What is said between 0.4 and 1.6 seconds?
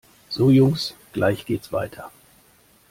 Jungs, gleich